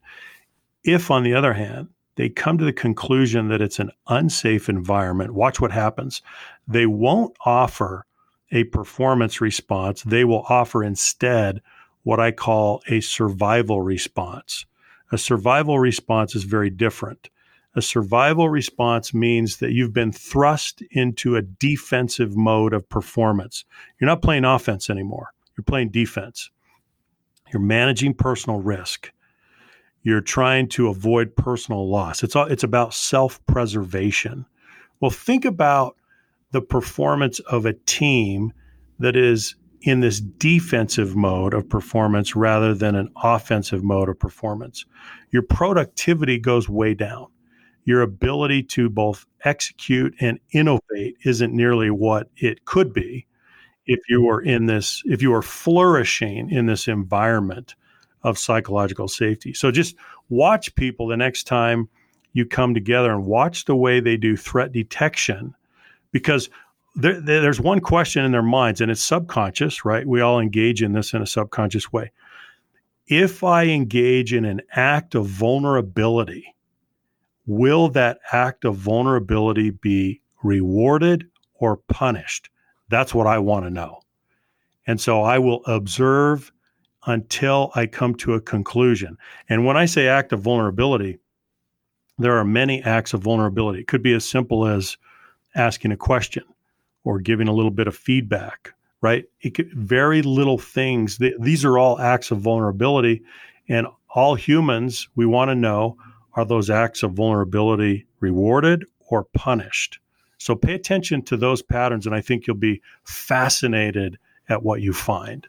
If, 0.82 1.08
on 1.08 1.22
the 1.22 1.34
other 1.34 1.52
hand, 1.52 1.88
they 2.16 2.28
come 2.28 2.58
to 2.58 2.64
the 2.64 2.72
conclusion 2.72 3.46
that 3.48 3.62
it's 3.62 3.78
an 3.78 3.92
unsafe 4.08 4.68
environment, 4.68 5.34
watch 5.34 5.60
what 5.60 5.70
happens. 5.70 6.20
They 6.66 6.84
won't 6.84 7.36
offer 7.46 8.06
a 8.50 8.64
performance 8.64 9.40
response, 9.40 10.02
they 10.02 10.24
will 10.24 10.44
offer 10.48 10.82
instead 10.82 11.62
what 12.02 12.18
I 12.18 12.32
call 12.32 12.82
a 12.88 13.00
survival 13.00 13.80
response. 13.80 14.66
A 15.12 15.18
survival 15.18 15.78
response 15.78 16.34
is 16.34 16.42
very 16.42 16.70
different. 16.70 17.30
A 17.76 17.80
survival 17.80 18.48
response 18.48 19.14
means 19.14 19.58
that 19.58 19.70
you've 19.70 19.92
been 19.92 20.10
thrust 20.10 20.82
into 20.90 21.36
a 21.36 21.42
defensive 21.42 22.36
mode 22.36 22.72
of 22.74 22.88
performance. 22.88 23.64
You're 24.00 24.10
not 24.10 24.22
playing 24.22 24.44
offense 24.44 24.90
anymore, 24.90 25.32
you're 25.56 25.64
playing 25.64 25.90
defense. 25.90 26.50
You're 27.52 27.62
managing 27.62 28.14
personal 28.14 28.60
risk. 28.60 29.12
You're 30.02 30.20
trying 30.20 30.68
to 30.70 30.88
avoid 30.88 31.36
personal 31.36 31.88
loss. 31.88 32.22
It's 32.22 32.34
all, 32.34 32.46
it's 32.46 32.64
about 32.64 32.94
self-preservation. 32.94 34.46
Well, 35.00 35.10
think 35.10 35.44
about 35.44 35.96
the 36.50 36.62
performance 36.62 37.38
of 37.40 37.66
a 37.66 37.72
team 37.72 38.52
that 38.98 39.16
is 39.16 39.54
in 39.82 40.00
this 40.00 40.20
defensive 40.20 41.16
mode 41.16 41.54
of 41.54 41.68
performance 41.68 42.36
rather 42.36 42.72
than 42.74 42.94
an 42.94 43.10
offensive 43.22 43.82
mode 43.82 44.08
of 44.08 44.18
performance. 44.18 44.84
Your 45.30 45.42
productivity 45.42 46.38
goes 46.38 46.68
way 46.68 46.94
down. 46.94 47.26
Your 47.84 48.02
ability 48.02 48.62
to 48.64 48.88
both 48.88 49.26
execute 49.44 50.14
and 50.20 50.38
innovate 50.52 51.16
isn't 51.24 51.52
nearly 51.52 51.90
what 51.90 52.28
it 52.36 52.64
could 52.64 52.92
be 52.92 53.26
if 53.86 54.00
you 54.08 54.28
are 54.28 54.40
in 54.40 54.66
this, 54.66 55.02
if 55.06 55.22
you 55.22 55.34
are 55.34 55.42
flourishing 55.42 56.50
in 56.50 56.66
this 56.66 56.88
environment 56.88 57.74
of 58.22 58.38
psychological 58.38 59.08
safety. 59.08 59.52
So 59.52 59.70
just 59.70 59.96
watch 60.28 60.74
people 60.74 61.08
the 61.08 61.16
next 61.16 61.44
time 61.44 61.88
you 62.32 62.46
come 62.46 62.74
together 62.74 63.12
and 63.12 63.26
watch 63.26 63.64
the 63.64 63.76
way 63.76 64.00
they 64.00 64.16
do 64.16 64.36
threat 64.36 64.72
detection 64.72 65.54
because 66.12 66.48
there, 66.94 67.20
there's 67.20 67.60
one 67.60 67.80
question 67.80 68.24
in 68.24 68.32
their 68.32 68.42
minds, 68.42 68.80
and 68.80 68.90
it's 68.90 69.02
subconscious, 69.02 69.84
right? 69.84 70.06
We 70.06 70.20
all 70.20 70.40
engage 70.40 70.82
in 70.82 70.92
this 70.92 71.14
in 71.14 71.22
a 71.22 71.26
subconscious 71.26 71.92
way. 71.92 72.12
If 73.06 73.42
I 73.42 73.64
engage 73.64 74.32
in 74.32 74.44
an 74.44 74.60
act 74.72 75.14
of 75.14 75.26
vulnerability, 75.26 76.54
will 77.46 77.88
that 77.88 78.18
act 78.30 78.64
of 78.64 78.76
vulnerability 78.76 79.70
be 79.70 80.20
rewarded 80.42 81.26
or 81.54 81.78
punished? 81.88 82.50
That's 82.88 83.14
what 83.14 83.26
I 83.26 83.38
want 83.38 83.64
to 83.64 83.70
know. 83.70 84.00
And 84.86 85.00
so 85.00 85.22
I 85.22 85.38
will 85.38 85.62
observe 85.66 86.52
until 87.06 87.70
I 87.74 87.86
come 87.86 88.14
to 88.16 88.34
a 88.34 88.40
conclusion. 88.40 89.16
And 89.48 89.64
when 89.64 89.76
I 89.76 89.86
say 89.86 90.08
act 90.08 90.32
of 90.32 90.40
vulnerability, 90.40 91.18
there 92.18 92.36
are 92.36 92.44
many 92.44 92.82
acts 92.82 93.14
of 93.14 93.22
vulnerability. 93.22 93.80
It 93.80 93.88
could 93.88 94.02
be 94.02 94.14
as 94.14 94.24
simple 94.24 94.66
as 94.66 94.96
asking 95.54 95.92
a 95.92 95.96
question 95.96 96.44
or 97.04 97.18
giving 97.20 97.48
a 97.48 97.52
little 97.52 97.70
bit 97.70 97.88
of 97.88 97.96
feedback, 97.96 98.74
right? 99.00 99.24
Could, 99.54 99.72
very 99.72 100.22
little 100.22 100.58
things. 100.58 101.18
Th- 101.18 101.34
these 101.40 101.64
are 101.64 101.78
all 101.78 101.98
acts 101.98 102.30
of 102.30 102.38
vulnerability. 102.38 103.22
And 103.68 103.86
all 104.14 104.34
humans, 104.34 105.08
we 105.16 105.26
want 105.26 105.50
to 105.50 105.54
know 105.54 105.96
are 106.34 106.44
those 106.44 106.70
acts 106.70 107.02
of 107.02 107.12
vulnerability 107.12 108.06
rewarded 108.20 108.84
or 109.10 109.24
punished? 109.24 109.98
So 110.42 110.56
pay 110.56 110.74
attention 110.74 111.22
to 111.22 111.36
those 111.36 111.62
patterns, 111.62 112.04
and 112.04 112.16
I 112.16 112.20
think 112.20 112.48
you'll 112.48 112.56
be 112.56 112.82
fascinated 113.04 114.18
at 114.48 114.64
what 114.64 114.82
you 114.82 114.92
find. 114.92 115.46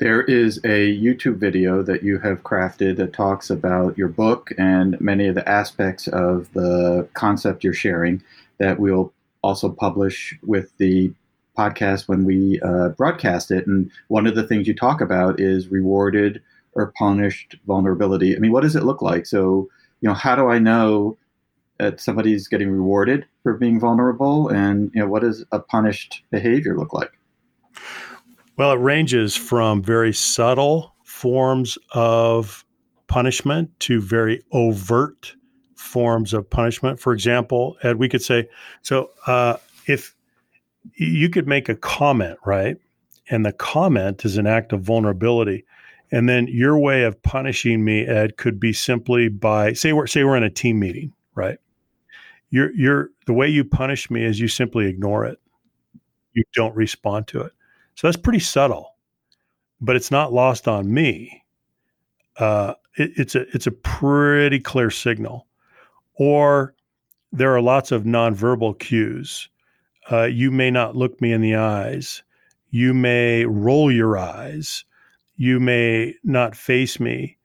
There 0.00 0.22
is 0.22 0.58
a 0.64 0.98
YouTube 0.98 1.36
video 1.36 1.80
that 1.84 2.02
you 2.02 2.18
have 2.18 2.42
crafted 2.42 2.96
that 2.96 3.12
talks 3.12 3.50
about 3.50 3.96
your 3.96 4.08
book 4.08 4.50
and 4.58 5.00
many 5.00 5.28
of 5.28 5.36
the 5.36 5.48
aspects 5.48 6.08
of 6.08 6.52
the 6.52 7.08
concept 7.14 7.62
you're 7.62 7.72
sharing 7.72 8.24
that 8.58 8.80
we'll 8.80 9.12
also 9.44 9.68
publish 9.68 10.36
with 10.42 10.76
the 10.78 11.12
podcast 11.56 12.08
when 12.08 12.24
we 12.24 12.60
uh, 12.60 12.88
broadcast 12.88 13.52
it. 13.52 13.68
And 13.68 13.88
one 14.08 14.26
of 14.26 14.34
the 14.34 14.42
things 14.48 14.66
you 14.66 14.74
talk 14.74 15.00
about 15.00 15.38
is 15.38 15.68
rewarded 15.68 16.42
or 16.72 16.92
punished 16.98 17.54
vulnerability. 17.68 18.34
I 18.34 18.40
mean, 18.40 18.50
what 18.50 18.62
does 18.64 18.74
it 18.74 18.82
look 18.82 19.00
like? 19.00 19.26
So, 19.26 19.68
you 20.00 20.08
know, 20.08 20.14
how 20.14 20.34
do 20.34 20.48
I 20.48 20.58
know 20.58 21.16
that 21.78 22.00
somebody's 22.00 22.48
getting 22.48 22.70
rewarded 22.70 23.26
for 23.42 23.54
being 23.54 23.80
vulnerable? 23.80 24.48
And, 24.48 24.90
you 24.94 25.00
know, 25.00 25.08
what 25.08 25.22
does 25.22 25.44
a 25.52 25.58
punished 25.58 26.22
behavior 26.30 26.76
look 26.76 26.92
like? 26.92 27.10
Well, 28.56 28.72
it 28.72 28.76
ranges 28.76 29.34
from 29.34 29.82
very 29.82 30.12
subtle 30.12 30.94
forms 31.02 31.76
of 31.92 32.64
punishment 33.08 33.70
to 33.80 34.00
very 34.00 34.42
overt 34.52 35.34
forms 35.76 36.32
of 36.32 36.48
punishment. 36.48 37.00
For 37.00 37.12
example, 37.12 37.76
Ed, 37.82 37.96
we 37.96 38.08
could 38.08 38.22
say, 38.22 38.48
so 38.82 39.10
uh, 39.26 39.56
if 39.86 40.14
you 40.94 41.28
could 41.28 41.46
make 41.46 41.68
a 41.68 41.74
comment, 41.74 42.38
right? 42.44 42.76
And 43.30 43.44
the 43.44 43.52
comment 43.52 44.24
is 44.24 44.36
an 44.36 44.46
act 44.46 44.72
of 44.72 44.82
vulnerability. 44.82 45.64
And 46.10 46.28
then 46.28 46.46
your 46.46 46.78
way 46.78 47.04
of 47.04 47.20
punishing 47.22 47.84
me, 47.84 48.06
Ed, 48.06 48.36
could 48.36 48.60
be 48.60 48.72
simply 48.72 49.28
by 49.28 49.72
say 49.72 49.92
we're 49.92 50.06
say 50.06 50.24
we're 50.24 50.36
in 50.36 50.42
a 50.42 50.50
team 50.50 50.78
meeting, 50.78 51.12
right? 51.34 51.58
You're 52.50 52.72
you're 52.74 53.10
the 53.26 53.32
way 53.32 53.48
you 53.48 53.64
punish 53.64 54.10
me 54.10 54.24
is 54.24 54.40
you 54.40 54.48
simply 54.48 54.86
ignore 54.86 55.24
it. 55.26 55.38
You 56.34 56.44
don't 56.54 56.74
respond 56.76 57.28
to 57.28 57.42
it. 57.42 57.52
So 57.96 58.06
that's 58.06 58.16
pretty 58.16 58.40
subtle, 58.40 58.96
but 59.80 59.96
it's 59.96 60.10
not 60.10 60.32
lost 60.32 60.68
on 60.68 60.92
me. 60.92 61.44
Uh, 62.38 62.74
it, 62.96 63.12
it's 63.16 63.34
a 63.34 63.42
it's 63.54 63.66
a 63.66 63.72
pretty 63.72 64.60
clear 64.60 64.90
signal 64.90 65.46
Or 66.16 66.74
there 67.32 67.54
are 67.54 67.60
lots 67.62 67.92
of 67.92 68.04
nonverbal 68.04 68.78
cues. 68.78 69.48
Uh, 70.10 70.24
you 70.24 70.50
may 70.50 70.70
not 70.70 70.96
look 70.96 71.20
me 71.20 71.32
in 71.32 71.40
the 71.40 71.56
eyes. 71.56 72.22
You 72.70 72.94
may 72.94 73.46
roll 73.46 73.90
your 73.92 74.18
eyes. 74.18 74.84
You 75.36 75.60
may 75.60 76.14
not 76.24 76.56
face 76.56 77.00
me. 77.00 77.38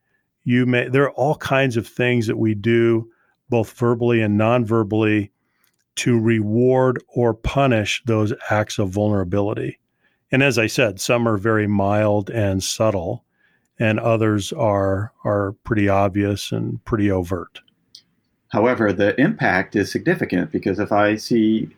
You 0.43 0.65
may, 0.65 0.89
there 0.89 1.03
are 1.03 1.11
all 1.11 1.35
kinds 1.35 1.77
of 1.77 1.87
things 1.87 2.27
that 2.27 2.37
we 2.37 2.55
do, 2.55 3.09
both 3.49 3.71
verbally 3.73 4.21
and 4.21 4.37
non-verbally, 4.37 5.31
to 5.95 6.19
reward 6.19 7.03
or 7.09 7.33
punish 7.33 8.01
those 8.05 8.33
acts 8.49 8.79
of 8.79 8.89
vulnerability. 8.89 9.79
And 10.31 10.41
as 10.43 10.57
I 10.57 10.67
said, 10.67 10.99
some 10.99 11.27
are 11.27 11.37
very 11.37 11.67
mild 11.67 12.29
and 12.29 12.63
subtle, 12.63 13.25
and 13.79 13.99
others 13.99 14.53
are 14.53 15.11
are 15.23 15.53
pretty 15.63 15.89
obvious 15.89 16.51
and 16.51 16.83
pretty 16.85 17.11
overt. 17.11 17.59
However, 18.49 18.93
the 18.93 19.19
impact 19.19 19.75
is 19.75 19.91
significant 19.91 20.51
because 20.51 20.79
if 20.79 20.91
I 20.91 21.15
see 21.15 21.69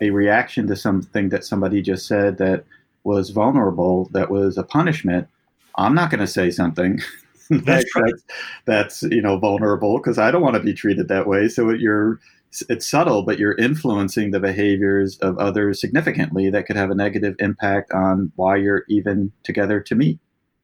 a 0.00 0.10
reaction 0.10 0.66
to 0.66 0.76
something 0.76 1.28
that 1.30 1.44
somebody 1.44 1.80
just 1.80 2.06
said 2.06 2.38
that 2.38 2.64
was 3.04 3.30
vulnerable, 3.30 4.08
that 4.12 4.30
was 4.30 4.58
a 4.58 4.62
punishment, 4.62 5.28
I'm 5.76 5.94
not 5.94 6.10
going 6.10 6.20
to 6.20 6.26
say 6.26 6.50
something 6.50 7.00
that's, 7.64 7.90
that's, 7.94 8.24
that's, 8.64 9.02
you 9.02 9.22
know 9.22 9.38
vulnerable 9.38 9.98
because 9.98 10.18
I 10.18 10.30
don't 10.30 10.42
want 10.42 10.54
to 10.54 10.62
be 10.62 10.74
treated 10.74 11.08
that 11.08 11.26
way. 11.26 11.48
So 11.48 11.70
you're 11.70 12.20
it's 12.68 12.88
subtle, 12.88 13.22
but 13.22 13.38
you're 13.38 13.56
influencing 13.56 14.30
the 14.30 14.40
behaviors 14.40 15.18
of 15.18 15.38
others 15.38 15.80
significantly 15.80 16.50
that 16.50 16.66
could 16.66 16.76
have 16.76 16.90
a 16.90 16.94
negative 16.94 17.34
impact 17.38 17.92
on 17.92 18.30
why 18.36 18.56
you're 18.56 18.84
even 18.88 19.32
together 19.42 19.80
to 19.80 19.94
meet. 19.94 20.18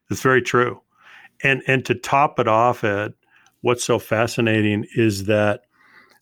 That's 0.08 0.22
very 0.22 0.42
true. 0.42 0.80
And 1.42 1.62
and 1.66 1.84
to 1.86 1.94
top 1.94 2.38
it 2.38 2.48
off, 2.48 2.84
Ed, 2.84 3.14
what's 3.62 3.84
so 3.84 3.98
fascinating 3.98 4.86
is 4.96 5.24
that 5.24 5.62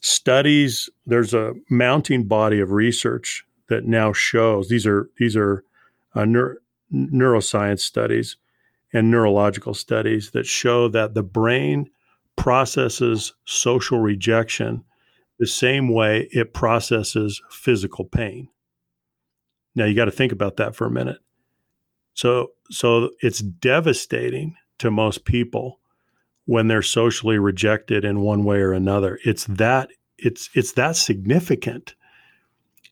studies 0.01 0.89
there's 1.07 1.35
a 1.35 1.55
mounting 1.71 2.25
body 2.25 2.61
of 2.61 2.71
research 2.71 3.45
that 3.69 3.87
now 3.87 4.13
shows 4.13 4.69
these 4.69 4.87
are 4.87 5.11
these 5.19 5.37
are 5.37 5.65
uh, 6.15 6.25
neuro, 6.25 6.57
neuroscience 6.93 7.81
studies 7.81 8.37
and 8.93 9.11
neurological 9.11 9.75
studies 9.75 10.31
that 10.31 10.47
show 10.47 10.89
that 10.89 11.15
the 11.15 11.23
brain 11.23 11.91
processes 12.37 13.33
social 13.45 13.99
rejection 13.99 14.85
the 15.39 15.47
same 15.47 15.93
way 15.93 16.29
it 16.33 16.55
processes 16.55 17.43
physical 17.51 18.05
pain. 18.05 18.49
Now 19.75 19.85
you 19.85 19.95
got 19.95 20.07
to 20.07 20.11
think 20.11 20.33
about 20.33 20.57
that 20.57 20.75
for 20.75 20.87
a 20.87 20.91
minute. 20.91 21.19
So 22.15 22.53
so 22.71 23.11
it's 23.21 23.41
devastating 23.41 24.57
to 24.79 24.91
most 24.91 25.25
people 25.25 25.81
when 26.47 26.69
they're 26.69 26.83
socially 26.83 27.39
rejected 27.39 28.05
in 28.05 28.21
one 28.21 28.45
way 28.45 28.59
or 28.59 28.73
another. 28.73 29.19
It's 29.25 29.45
that 29.47 29.91
it's 30.17 30.49
it's 30.55 30.73
that 30.73 30.97
significant. 30.97 31.95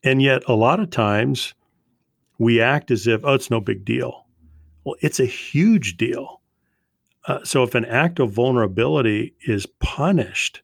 And 0.03 0.21
yet 0.21 0.43
a 0.47 0.53
lot 0.53 0.79
of 0.79 0.91
times 0.91 1.55
we 2.37 2.61
act 2.61 2.91
as 2.91 3.07
if 3.07 3.21
oh 3.23 3.33
it's 3.33 3.49
no 3.49 3.59
big 3.59 3.83
deal. 3.83 4.24
Well, 4.85 4.95
it's 5.01 5.19
a 5.19 5.25
huge 5.25 5.97
deal. 5.97 6.41
Uh, 7.27 7.43
so 7.43 7.63
if 7.63 7.75
an 7.75 7.85
act 7.85 8.19
of 8.19 8.31
vulnerability 8.31 9.33
is 9.45 9.65
punished, 9.65 10.61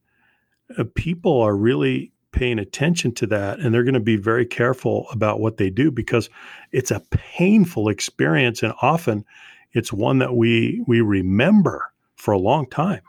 uh, 0.78 0.86
people 0.96 1.42
are 1.42 1.56
really 1.56 2.12
paying 2.32 2.60
attention 2.60 3.12
to 3.14 3.28
that 3.28 3.60
and 3.60 3.74
they're 3.74 3.84
going 3.84 3.94
to 3.94 4.00
be 4.00 4.16
very 4.16 4.46
careful 4.46 5.06
about 5.12 5.40
what 5.40 5.58
they 5.58 5.70
do 5.70 5.92
because 5.92 6.30
it's 6.72 6.92
a 6.92 7.02
painful 7.12 7.90
experience 7.90 8.64
and 8.64 8.74
often 8.82 9.26
it's 9.74 9.92
one 9.92 10.20
that 10.20 10.36
we 10.36 10.82
we 10.88 11.02
remember 11.02 11.92
for 12.16 12.32
a 12.32 12.40
long 12.40 12.66
time 12.70 13.02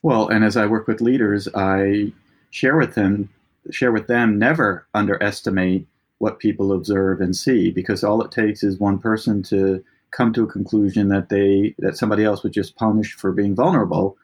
well 0.00 0.28
and 0.28 0.44
as 0.44 0.56
i 0.56 0.64
work 0.64 0.86
with 0.86 1.02
leaders 1.02 1.46
i 1.54 2.10
share 2.50 2.76
with 2.76 2.94
them 2.94 3.28
share 3.70 3.92
with 3.92 4.06
them 4.06 4.38
never 4.38 4.86
underestimate 4.94 5.86
what 6.18 6.38
people 6.38 6.72
observe 6.72 7.20
and 7.20 7.36
see 7.36 7.70
because 7.70 8.02
all 8.02 8.22
it 8.22 8.30
takes 8.30 8.62
is 8.62 8.78
one 8.78 8.98
person 8.98 9.42
to 9.42 9.84
come 10.12 10.32
to 10.32 10.44
a 10.44 10.46
conclusion 10.46 11.08
that 11.08 11.28
they 11.28 11.74
that 11.78 11.96
somebody 11.96 12.24
else 12.24 12.42
was 12.42 12.52
just 12.52 12.76
punished 12.76 13.18
for 13.18 13.32
being 13.32 13.54
vulnerable 13.54 14.16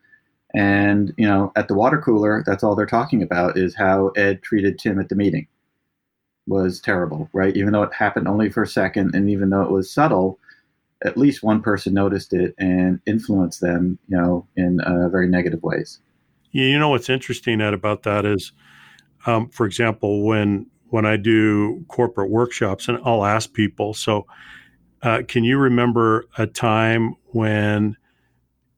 and, 0.54 1.12
you 1.16 1.26
know, 1.26 1.52
at 1.56 1.68
the 1.68 1.74
water 1.74 2.00
cooler, 2.00 2.42
that's 2.46 2.64
all 2.64 2.74
they're 2.74 2.86
talking 2.86 3.22
about 3.22 3.58
is 3.58 3.74
how 3.74 4.08
Ed 4.16 4.42
treated 4.42 4.78
Tim 4.78 4.98
at 4.98 5.08
the 5.08 5.14
meeting 5.14 5.46
was 6.46 6.80
terrible, 6.80 7.28
right? 7.34 7.54
Even 7.56 7.72
though 7.72 7.82
it 7.82 7.92
happened 7.92 8.26
only 8.26 8.48
for 8.48 8.62
a 8.62 8.66
second 8.66 9.14
and 9.14 9.28
even 9.28 9.50
though 9.50 9.62
it 9.62 9.70
was 9.70 9.92
subtle, 9.92 10.38
at 11.04 11.18
least 11.18 11.42
one 11.42 11.60
person 11.62 11.92
noticed 11.92 12.32
it 12.32 12.54
and 12.58 13.00
influenced 13.06 13.60
them, 13.60 13.98
you 14.08 14.16
know, 14.16 14.46
in 14.56 14.80
uh, 14.80 15.08
very 15.10 15.28
negative 15.28 15.62
ways. 15.62 16.00
You 16.50 16.78
know 16.78 16.88
what's 16.88 17.10
interesting 17.10 17.60
Ed 17.60 17.74
about 17.74 18.04
that 18.04 18.24
is, 18.24 18.52
um, 19.26 19.50
for 19.50 19.66
example, 19.66 20.24
when 20.24 20.66
when 20.88 21.04
I 21.04 21.18
do 21.18 21.84
corporate 21.88 22.30
workshops, 22.30 22.88
and 22.88 22.98
I'll 23.04 23.26
ask 23.26 23.52
people, 23.52 23.92
so 23.92 24.26
uh, 25.02 25.22
can 25.26 25.44
you 25.44 25.58
remember 25.58 26.26
a 26.36 26.46
time 26.46 27.14
when 27.26 27.96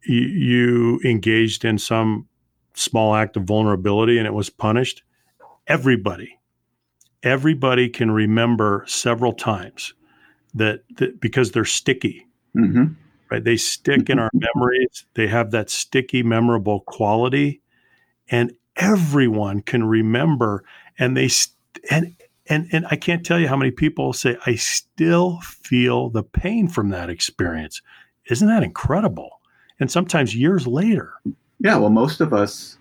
you 0.03 1.01
engaged 1.05 1.65
in 1.65 1.79
some 1.79 2.27
small 2.75 3.15
act 3.15 3.37
of 3.37 3.45
vulnerability 3.45 4.19
and 4.19 4.27
it 4.27 4.35
was 4.35 4.51
punished, 4.51 5.03
everybody, 5.67 6.39
everybody 7.23 7.89
can 7.89 8.11
remember 8.11 8.85
several 8.87 9.33
times 9.33 9.95
that, 10.55 10.83
that 10.97 11.21
because 11.21 11.53
they're 11.53 11.65
sticky, 11.65 12.27
mm-hmm. 12.57 12.95
right? 13.31 13.45
They 13.45 13.57
stick 13.57 14.11
in 14.11 14.19
our 14.19 14.31
memories. 14.33 15.05
They 15.15 15.29
have 15.29 15.51
that 15.53 15.71
sticky, 15.71 16.23
memorable 16.23 16.81
quality, 16.81 17.61
and 18.31 18.53
everyone 18.77 19.63
can 19.63 19.85
remember. 19.85 20.65
And 20.99 21.17
they 21.17 21.31
and 21.91 22.17
and 22.51 22.69
and 22.73 22.87
I 22.91 22.97
can't 22.97 23.25
tell 23.25 23.41
you 23.41 23.49
how 23.49 23.57
many 23.57 23.71
people 23.71 24.13
say 24.13 24.37
I 24.45 24.57
still 24.57 25.41
feel 25.41 26.11
the 26.11 26.23
pain 26.23 26.69
from 26.69 26.91
that 26.91 27.09
experience. 27.09 27.81
Isn't 28.29 28.49
that 28.49 28.63
incredible? 28.63 29.41
and 29.81 29.91
sometimes 29.91 30.37
years 30.37 30.67
later. 30.67 31.15
Yeah, 31.59 31.77
well, 31.77 31.91
most 31.91 32.21
of 32.21 32.33
us, 32.33 32.77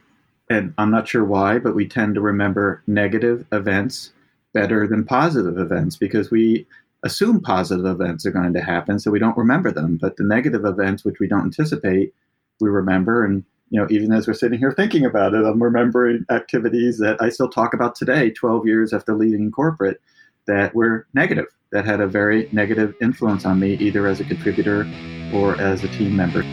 and 0.49 0.73
I'm 0.77 0.91
not 0.91 1.07
sure 1.07 1.23
why, 1.23 1.57
but 1.57 1.75
we 1.75 1.87
tend 1.87 2.15
to 2.15 2.21
remember 2.21 2.83
negative 2.85 3.45
events 3.51 4.11
better 4.53 4.87
than 4.87 5.05
positive 5.05 5.57
events 5.57 5.95
because 5.95 6.29
we 6.29 6.67
assume 7.03 7.39
positive 7.39 7.85
events 7.85 8.25
are 8.25 8.31
going 8.31 8.53
to 8.53 8.61
happen, 8.61 8.99
so 8.99 9.09
we 9.09 9.19
don't 9.19 9.37
remember 9.37 9.71
them. 9.71 9.97
But 9.99 10.17
the 10.17 10.23
negative 10.23 10.65
events, 10.65 11.05
which 11.05 11.19
we 11.19 11.27
don't 11.27 11.45
anticipate, 11.45 12.13
we 12.59 12.69
remember. 12.69 13.23
And 13.23 13.45
you 13.69 13.79
know, 13.79 13.87
even 13.89 14.11
as 14.11 14.27
we're 14.27 14.33
sitting 14.33 14.59
here 14.59 14.71
thinking 14.71 15.05
about 15.05 15.33
it, 15.33 15.45
I'm 15.45 15.61
remembering 15.61 16.25
activities 16.31 16.97
that 16.99 17.21
I 17.21 17.29
still 17.29 17.49
talk 17.49 17.73
about 17.73 17.95
today, 17.95 18.31
12 18.31 18.65
years 18.65 18.93
after 18.93 19.15
leaving 19.15 19.51
corporate, 19.51 20.01
that 20.47 20.73
were 20.73 21.07
negative, 21.13 21.45
that 21.71 21.85
had 21.85 22.01
a 22.01 22.07
very 22.07 22.49
negative 22.51 22.95
influence 23.01 23.45
on 23.45 23.59
me, 23.59 23.75
either 23.75 24.07
as 24.07 24.19
a 24.19 24.23
contributor 24.23 24.89
or 25.33 25.59
as 25.61 25.83
a 25.83 25.87
team 25.89 26.15
member. 26.15 26.43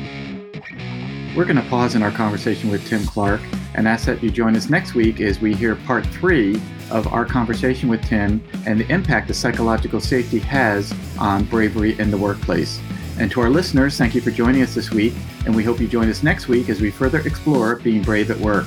We're 1.35 1.45
going 1.45 1.57
to 1.57 1.69
pause 1.69 1.95
in 1.95 2.03
our 2.03 2.11
conversation 2.11 2.71
with 2.71 2.87
Tim 2.87 3.05
Clark 3.07 3.41
and 3.75 3.87
ask 3.87 4.07
that 4.07 4.23
you 4.23 4.31
join 4.31 4.57
us 4.57 4.71
next 4.71 4.95
week 4.95 5.21
as 5.21 5.41
we 5.41 5.55
hear 5.55 5.77
part 5.77 6.07
three 6.07 6.61
of 6.91 7.07
our 7.09 7.25
conversation 7.25 7.89
with 7.89 8.03
Tim 8.03 8.43
and 8.67 8.81
the 8.81 8.91
impact 8.91 9.29
that 9.29 9.35
psychological 9.35 10.01
safety 10.01 10.39
has 10.39 10.95
on 11.19 11.45
bravery 11.45 11.99
in 11.99 12.11
the 12.11 12.17
workplace. 12.17 12.81
And 13.19 13.31
to 13.31 13.41
our 13.41 13.49
listeners, 13.49 13.97
thank 13.97 14.15
you 14.15 14.21
for 14.21 14.31
joining 14.31 14.63
us 14.63 14.75
this 14.75 14.91
week, 14.91 15.15
and 15.47 15.55
we 15.57 15.65
hope 15.65 15.81
you 15.81 15.89
join 15.89 16.09
us 16.11 16.23
next 16.23 16.49
week 16.49 16.69
as 16.69 16.81
we 16.81 16.91
further 16.91 17.21
explore 17.21 17.77
being 17.77 18.03
brave 18.03 18.31
at 18.31 18.39
work. 18.39 18.67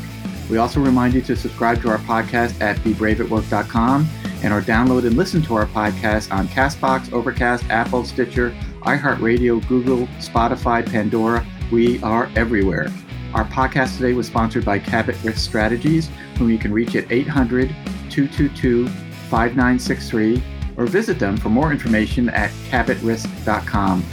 We 0.50 0.58
also 0.58 0.80
remind 0.80 1.14
you 1.14 1.22
to 1.22 1.36
subscribe 1.36 1.82
to 1.84 1.90
our 1.90 2.00
podcast 2.00 2.60
at 2.60 2.78
bebraveatwork.com 2.78 4.10
and 4.42 4.54
or 4.54 4.62
download 4.62 5.06
and 5.06 5.16
listen 5.16 5.42
to 5.44 5.56
our 5.56 5.68
podcast 5.68 6.32
on 6.34 6.48
Castbox, 6.48 7.14
Overcast, 7.14 7.70
Apple, 7.70 8.04
Stitcher, 8.04 8.56
iHeartRadio, 8.82 9.66
Google, 9.68 10.08
Spotify, 10.18 10.84
Pandora, 10.84 11.46
we 11.72 12.02
are 12.02 12.32
everywhere. 12.36 12.92
Our 13.36 13.46
podcast 13.46 13.98
today 13.98 14.14
was 14.14 14.26
sponsored 14.26 14.66
by 14.66 14.80
Cabot 14.80 15.16
Risk 15.24 15.38
Strategies, 15.48 16.10
whom 16.38 16.50
you 16.50 16.58
can 16.58 16.74
reach 16.74 16.96
at 16.96 17.12
800 17.12 17.70
222 18.10 18.88
5963 18.88 20.44
or 20.78 20.88
visit 20.88 21.20
them 21.20 21.38
for 21.38 21.50
more 21.50 21.72
information 21.72 22.30
at 22.30 22.50
cabotrisk.com. 22.70 24.04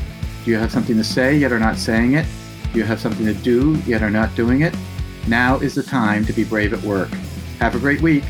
You 0.47 0.57
have 0.59 0.71
something 0.71 0.97
to 0.97 1.03
say 1.03 1.37
yet 1.37 1.51
are 1.51 1.59
not 1.59 1.77
saying 1.77 2.13
it? 2.13 2.25
You 2.73 2.85
have 2.85 3.01
something 3.01 3.27
to 3.27 3.35
do 3.35 3.75
yet 3.85 4.01
are 4.01 4.11
not 4.11 4.33
doing 4.37 4.61
it? 4.61 4.77
Now 5.27 5.59
is 5.59 5.75
the 5.75 5.83
time 5.83 6.25
to 6.25 6.33
be 6.33 6.45
brave 6.45 6.73
at 6.73 6.81
work. 6.83 7.09
Have 7.59 7.75
a 7.75 7.81
great 7.81 8.01
week. 8.01 8.23